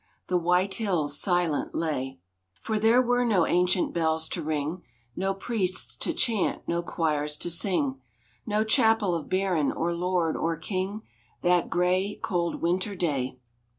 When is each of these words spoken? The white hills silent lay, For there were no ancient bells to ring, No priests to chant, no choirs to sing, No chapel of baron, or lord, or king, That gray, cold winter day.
The 0.29 0.37
white 0.39 0.73
hills 0.73 1.19
silent 1.19 1.75
lay, 1.75 2.17
For 2.59 2.79
there 2.79 3.03
were 3.03 3.23
no 3.23 3.45
ancient 3.45 3.93
bells 3.93 4.27
to 4.29 4.41
ring, 4.41 4.81
No 5.15 5.35
priests 5.35 5.95
to 5.97 6.11
chant, 6.11 6.63
no 6.67 6.81
choirs 6.81 7.37
to 7.37 7.51
sing, 7.51 8.01
No 8.43 8.63
chapel 8.63 9.13
of 9.13 9.29
baron, 9.29 9.71
or 9.71 9.93
lord, 9.93 10.35
or 10.35 10.57
king, 10.57 11.03
That 11.43 11.69
gray, 11.69 12.17
cold 12.19 12.63
winter 12.63 12.95
day. 12.95 13.37